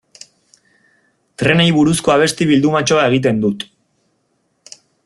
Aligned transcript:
Trenei 1.41 1.67
buruzko 1.77 2.15
abesti 2.15 2.49
bildumatxoa 2.53 3.07
egiten 3.13 3.45
dut. 3.47 3.71